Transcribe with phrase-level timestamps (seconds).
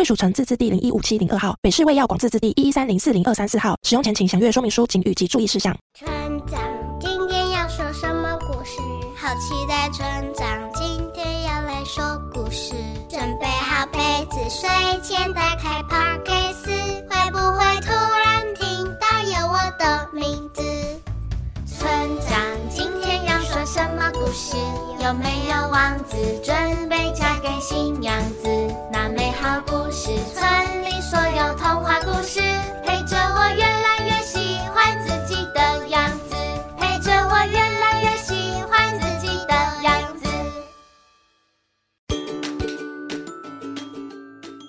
[0.00, 3.76] 贵属城自治地零一五七零二号，北市卫药广自治地一一三零四零二三四号。
[3.82, 5.76] 使用前请详阅说明书、请语及注意事项。
[5.92, 6.10] 村
[6.46, 6.58] 长
[6.98, 8.80] 今天要说什么故事？
[9.14, 12.72] 好期待村长今天要来说故事。
[13.10, 13.98] 准备好被
[14.30, 14.70] 子，睡
[15.02, 16.79] 前打开 p o c a s t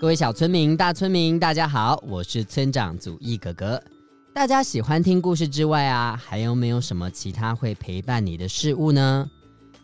[0.02, 3.80] 各位小村民、大村民，大家好，我是村长祖义哥哥。
[4.34, 9.30] 大家喜欢听故事之外啊，还有没有什么其他会陪伴你的事物呢？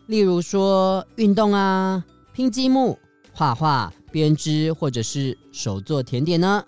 [0.06, 2.98] 例如说运动啊、拼积木、
[3.30, 6.64] 画画、编织，或者是手做甜点呢？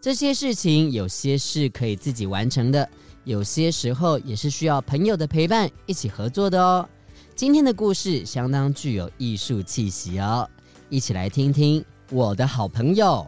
[0.00, 2.88] 这些事情有些是可以自己完成的，
[3.24, 6.88] 有些时候也是需要朋友的陪伴，一起合作的哦。
[7.34, 10.48] 今天的故事相当具有艺术气息哦，
[10.88, 13.26] 一起来听听我的好朋友。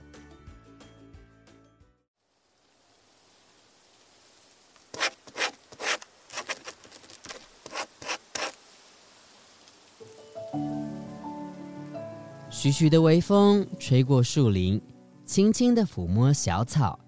[12.51, 14.79] 徐徐的微风吹过树林，
[15.25, 16.99] 轻轻的抚摸小草，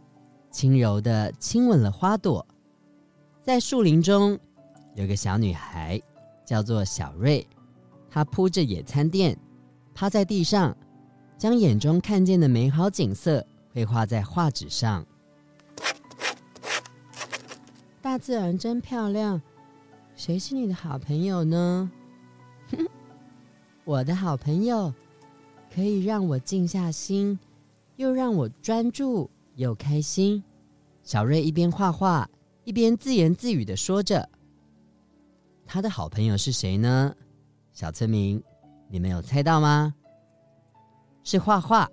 [0.51, 2.47] 轻柔的亲吻了花朵。
[3.43, 4.39] 在树林中，
[4.95, 6.01] 有个小女孩，
[6.47, 7.47] 叫做小瑞。
[8.09, 9.39] 她铺着野餐垫，
[9.95, 10.75] 趴在地上，
[11.39, 15.05] 将眼中看见的美好景色绘画在画纸上。
[18.01, 19.41] 大自然真漂亮，
[20.15, 21.91] 谁是你的好朋友呢？
[23.85, 24.93] 我的好朋友。
[25.75, 27.39] 可以让我静下心，
[27.97, 30.43] 又让我专注又开心。
[31.03, 32.27] 小瑞一边画画，
[32.65, 34.27] 一边自言自语地说着
[35.67, 37.15] ：“他的好朋友是谁呢？”
[37.75, 38.43] 小村民，
[38.89, 39.95] 你们有猜到吗？
[41.27, 41.91] 是画画。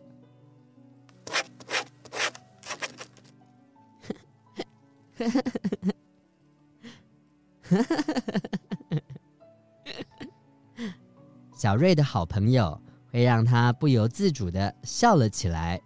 [11.57, 12.79] 小瑞的好朋友。
[13.13, 15.79] 会让他不由自主的笑了起来。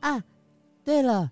[0.00, 0.20] 啊，
[0.82, 1.30] 对了，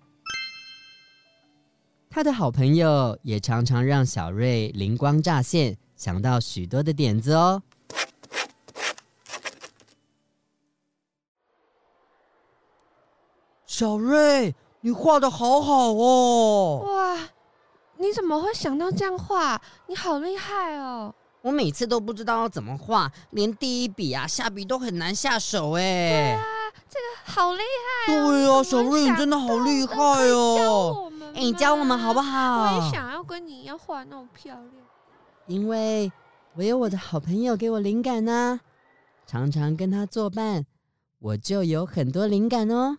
[2.09, 7.61] 他的好朋友也常常让小瑞灵光乍现，想到许多的点子哦。
[13.77, 16.81] 小瑞，你画的好好哦！
[16.83, 17.15] 哇，
[17.97, 19.61] 你怎么会想到这样画？
[19.85, 21.13] 你好厉害哦！
[21.43, 26.09] 我每次都不知道要怎么画，连第一笔啊下笔都很难下手哎。
[26.09, 26.43] 对啊，
[26.89, 27.59] 这个好厉
[28.07, 28.31] 害哦。
[28.31, 29.95] 对啊，小瑞你真的好厉害
[30.29, 31.11] 哦。
[31.35, 32.63] 哎，你教我们好不好？
[32.63, 34.71] 我也想要跟你一样画那么漂亮。
[35.45, 36.11] 因为
[36.55, 38.59] 我有我的好朋友给我灵感呢，
[39.27, 40.65] 常常跟他作伴，
[41.19, 42.97] 我就有很多灵感哦。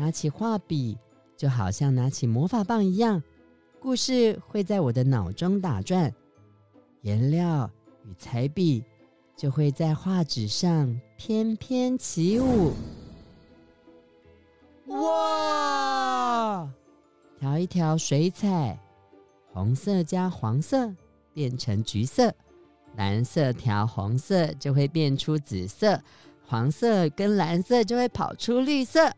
[0.00, 0.96] 拿起画笔，
[1.36, 3.22] 就好像拿起魔法棒一样。
[3.78, 6.10] 故事会在我的脑中打转，
[7.02, 7.70] 颜料
[8.04, 8.82] 与彩笔
[9.36, 12.72] 就会在画纸上翩翩起舞。
[14.86, 16.66] 哇！
[17.38, 18.80] 调一调水彩，
[19.52, 20.90] 红色加黄色
[21.34, 22.34] 变成橘色，
[22.96, 26.02] 蓝色调红色就会变出紫色，
[26.46, 29.12] 黄色跟蓝色就会跑出绿色。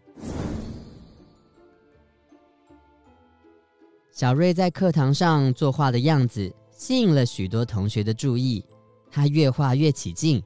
[4.13, 8.63] 小瑞在课堂上作画的样子吸引了许多同学的注意，
[9.11, 10.43] 他越画越起劲，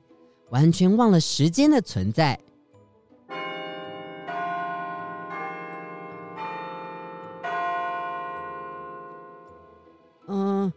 [0.51, 2.39] 完全忘了时间的存在。
[10.29, 10.73] 嗯，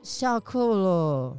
[0.00, 1.36] 下课了。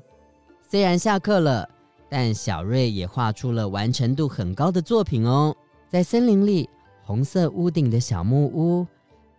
[0.69, 1.69] 虽然下课了，
[2.09, 5.55] 但小瑞也画出了完成度很高的作品哦。
[5.87, 6.69] 在森林里，
[7.05, 8.85] 红色屋顶的小木屋。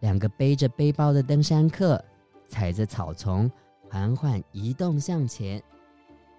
[0.02, 2.04] 两个背着背包的登山客，
[2.46, 3.50] 踩着草丛，
[3.88, 5.62] 缓缓移动向前。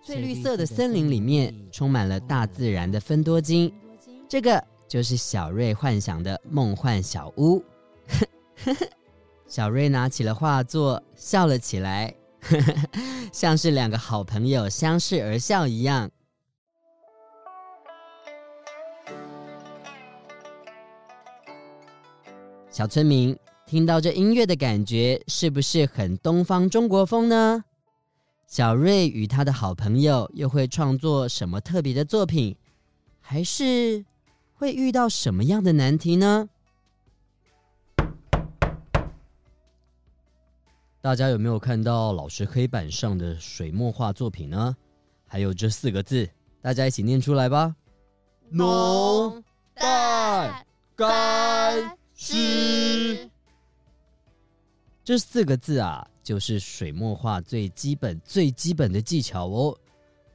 [0.01, 3.73] 翠绿色的森林里面充满了大自然的芬多精，
[4.27, 7.63] 这个就是小瑞幻想的梦幻小屋。
[9.47, 12.13] 小瑞拿起了画作，笑了起来，
[13.31, 16.11] 像是两个好朋友相视而笑一样。
[22.69, 23.37] 小村民
[23.73, 27.63] 听到这音乐的感觉，是不是很东方中国风呢？
[28.45, 32.55] 小瑞与他的好朋友又会创作什么特别的作品？
[33.19, 34.05] 还是
[34.53, 36.47] 会遇到什么样的难题呢？
[41.01, 44.77] 大家有没有看到老师黑板上的水墨画作品呢？
[45.25, 46.29] 还有这四个字，
[46.61, 47.75] 大家一起念出来吧：
[48.51, 49.43] 浓
[49.73, 50.63] 淡
[50.95, 51.42] 干
[55.13, 56.07] 这四个字啊。
[56.23, 59.77] 就是水墨画最基本、最基本的技巧哦。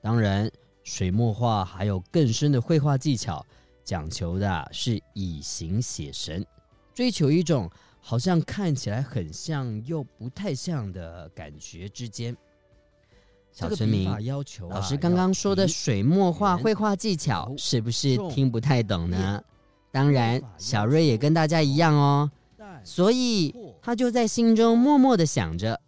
[0.02, 0.50] 当然，
[0.84, 3.42] 水墨画还有更深的绘画技巧，
[3.82, 6.44] 讲求的是以形写神，
[6.94, 7.70] 追求一种
[8.02, 12.36] 好像看起来很像又不太像的感觉之间。
[13.50, 19.42] 小村民，要求老师刚刚说的水墨画绘画技巧，是不是听不太懂呢？
[19.90, 22.30] 当然，小瑞也跟大家一样哦。
[22.84, 25.80] 所以他就在心中默默的想着，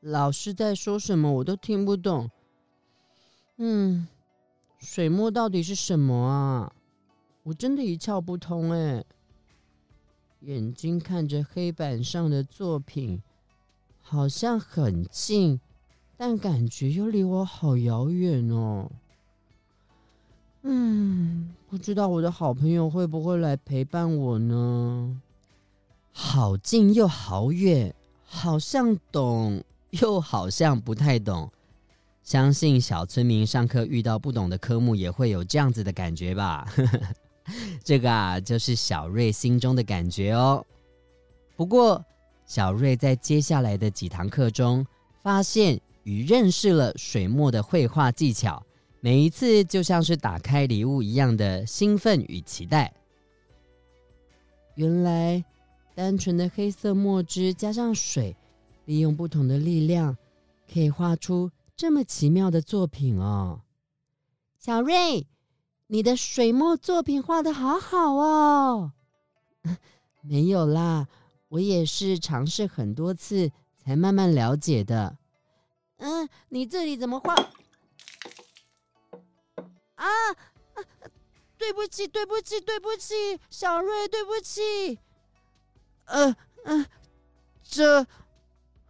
[0.00, 2.30] 老师在说什么我都听不懂。
[3.58, 4.06] 嗯，
[4.78, 6.72] 水墨到底是什么啊？
[7.42, 9.04] 我真的一窍不通哎。
[10.40, 13.20] 眼睛看着黑板上的作品，
[14.00, 15.58] 好像很近，
[16.16, 18.90] 但感觉又离我好遥远哦。
[20.62, 25.20] 嗯，不知道我的好朋友会不会来陪伴我呢？
[26.18, 31.52] 好近又好远，好像懂又好像不太懂。
[32.22, 36.66] 相信小村民上课遇到不懂的科目，也会有这样子的感觉吧？
[37.84, 40.64] 这个啊，就是小瑞心中的感觉哦。
[41.54, 42.02] 不过，
[42.46, 44.86] 小瑞在接下来的几堂课中，
[45.22, 48.64] 发现与认识了水墨的绘画技巧，
[49.00, 52.90] 每一次就像是打开礼物一样的兴奋与期待。
[54.76, 55.44] 原来。
[55.96, 58.36] 单纯的黑色墨汁加上水，
[58.84, 60.14] 利用不同的力量，
[60.70, 63.62] 可以画出这么奇妙的作品哦。
[64.58, 65.26] 小瑞，
[65.86, 68.92] 你的水墨作品画的好好哦。
[70.20, 71.08] 没有啦，
[71.48, 75.16] 我也是尝试很多次才慢慢了解的。
[75.96, 77.34] 嗯，你这里怎么画？
[79.94, 80.04] 啊，
[81.56, 83.14] 对不起，对不起，对不起，
[83.48, 84.98] 小瑞，对不起。
[86.06, 86.86] 呃、呃，
[87.62, 88.06] 这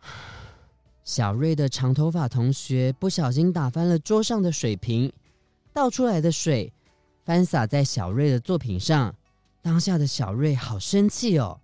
[1.05, 5.13] 小瑞的长头发同学不小心打翻了桌上的水瓶，
[5.73, 6.73] 倒出来的水
[7.25, 9.15] 翻洒在小瑞的作品上。
[9.63, 11.59] 当下的小瑞好生气哦，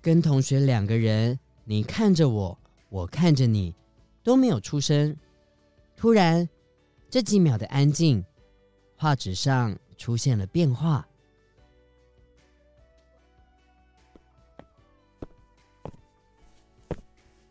[0.00, 2.56] 跟同学两个人，你看着我，
[2.88, 3.74] 我看着你，
[4.22, 5.16] 都没有出声。
[5.96, 6.48] 突然，
[7.10, 8.24] 这几秒的安静，
[8.94, 11.07] 画纸上出现了变化。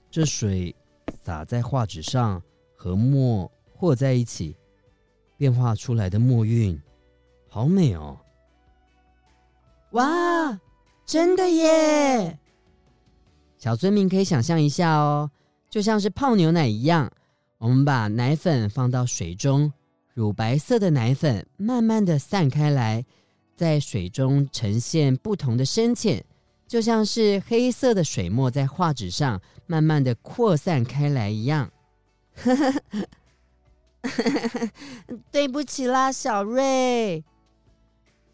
[0.09, 0.75] 这水
[1.23, 2.41] 洒在画纸上，
[2.75, 4.55] 和墨和在一起，
[5.35, 6.81] 变化出来的墨韵，
[7.49, 8.17] 好美哦！
[9.91, 10.59] 哇，
[11.05, 12.39] 真的耶！
[13.57, 15.29] 小村民可以想象一下哦，
[15.69, 17.11] 就像是泡牛奶一样，
[17.57, 19.71] 我们把奶粉放到水中，
[20.13, 23.05] 乳白色的奶粉慢慢的散开来，
[23.55, 26.23] 在水中呈现不同的深浅。
[26.67, 31.71] 就像是黑色的水墨在画纸上慢慢的扩散开来一样。
[35.31, 37.23] 对不起啦，小瑞。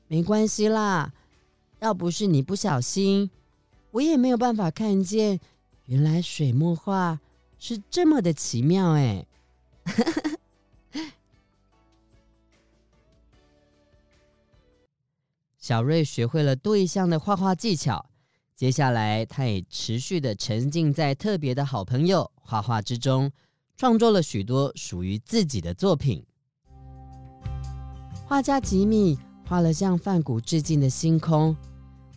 [0.08, 1.14] 没关系啦，
[1.80, 3.30] 要不是你不小心，
[3.92, 5.40] 我也没有办法看见，
[5.86, 7.20] 原来水墨画
[7.58, 9.26] 是这么的奇妙哎。
[15.58, 18.06] 小瑞学会了多一项的画画技巧。
[18.56, 23.32] 接下来，他也持续的沉浸在特别的好朋友画画之中，
[23.76, 26.24] 创作了许多属于自己的作品。
[28.26, 31.56] 画家吉米画了向梵谷致敬的星空，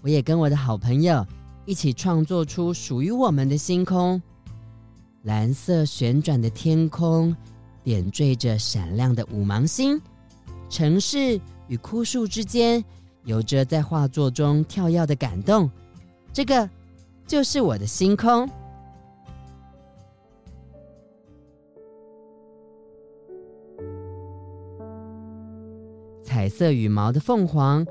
[0.03, 1.27] 我也跟我的好朋友
[1.65, 4.21] 一起创作出属于我们的星空。
[5.23, 7.35] 蓝色旋转的天空，
[7.83, 10.01] 点缀着闪亮的五芒星，
[10.69, 12.85] 城市与枯树之间，
[13.25, 15.69] 有着在画作中跳跃的感动。
[16.37, 16.69] 这个
[17.27, 18.47] 就是我的星空。
[26.23, 27.87] 彩色羽毛的凤凰，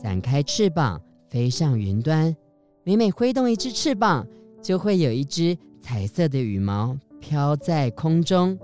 [0.00, 2.36] 展开翅膀飞上云端。
[2.84, 4.24] 每每挥动一只翅膀，
[4.62, 8.56] 就会有一只彩色的羽毛飘在空中。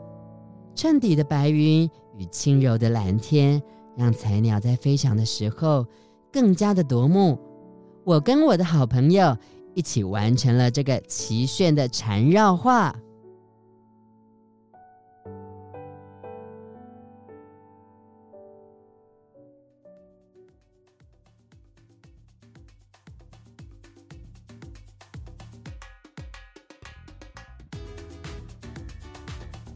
[0.77, 3.61] 衬底的白云与轻柔的蓝天，
[3.97, 5.85] 让彩鸟在飞翔的时候
[6.33, 7.37] 更加的夺目。
[8.05, 9.35] 我跟我的好朋友
[9.75, 12.95] 一起完成了这个奇炫的缠绕画。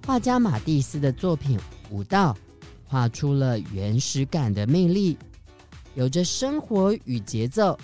[0.07, 1.59] 画家马蒂斯的作品
[1.91, 2.33] 《舞蹈》，
[2.87, 5.17] 画出了原始感的魅力，
[5.95, 7.79] 有着生活与节奏。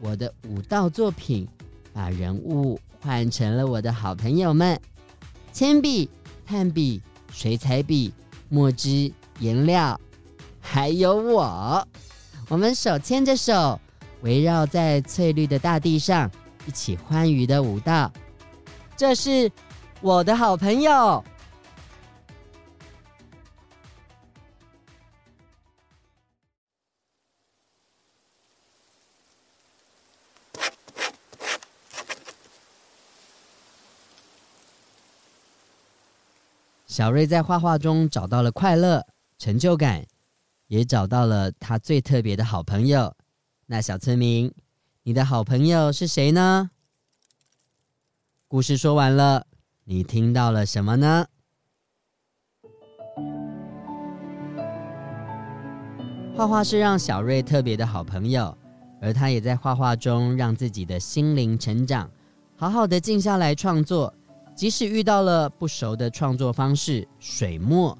[0.00, 1.46] 我的舞蹈作品
[1.92, 4.80] 把人物换成了我的好朋友们：
[5.52, 6.08] 铅笔、
[6.46, 7.00] 炭笔、
[7.32, 8.12] 水彩笔、
[8.48, 10.00] 墨汁、颜料，
[10.60, 11.86] 还有我。
[12.48, 13.80] 我们手牵着手，
[14.22, 16.30] 围绕在翠绿的大地上，
[16.66, 18.10] 一起欢愉的舞蹈。
[18.96, 19.50] 这是。
[20.02, 21.22] 我的好朋友
[37.00, 39.06] 小瑞在画画中找到了快乐、
[39.38, 40.04] 成就感，
[40.66, 43.16] 也找到了他最特别的好朋友。
[43.64, 44.52] 那小村民，
[45.04, 46.70] 你的好朋友是谁呢？
[48.46, 49.46] 故事说完了。
[49.84, 51.24] 你听到了什么呢？
[56.36, 58.54] 画画是让小瑞特别的好朋友，
[59.00, 62.10] 而他也在画画中让自己的心灵成长，
[62.56, 64.14] 好好的静下来创作。
[64.60, 67.96] 即使遇到了不熟的创作方式水墨，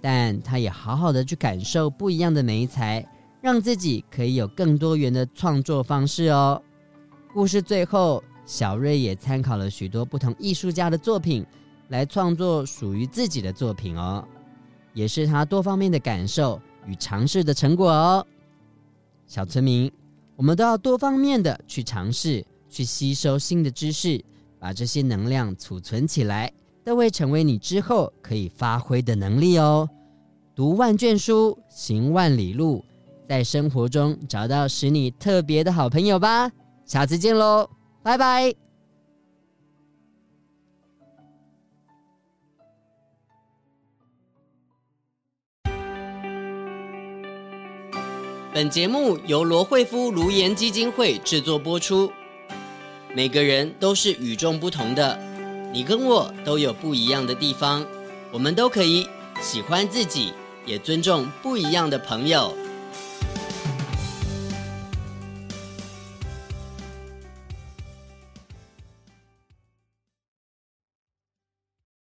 [0.00, 3.04] 但他也好好的去感受不一样的媒材，
[3.40, 6.62] 让自己可以有更多元的创作方式哦。
[7.32, 8.22] 故事最后。
[8.46, 11.44] 小瑞也参考了许多不同艺术家的作品，
[11.88, 14.24] 来创作属于自己的作品哦，
[14.92, 18.24] 也是他多方面的感受与尝试的成果哦。
[19.26, 19.90] 小村民，
[20.36, 24.22] 我们都要多方面的去尝试，去吸收新的知识，
[24.64, 26.50] 把这些能量储存起来，
[26.82, 29.86] 都会成为你之后可以发挥的能力哦。
[30.54, 32.82] 读万卷书，行万里路，
[33.28, 36.50] 在生活中找到使你特别的好朋友吧。
[36.86, 37.68] 下次见喽！
[38.02, 38.54] 拜拜。
[48.54, 52.10] 本节目由罗慧夫卢颜基金会制作播出。
[53.16, 55.16] 每个人都是与众不同的，
[55.72, 57.86] 你跟我都有不一样的地方，
[58.32, 59.06] 我们都可以
[59.40, 60.32] 喜欢自己，
[60.66, 62.52] 也尊重不一样的朋友。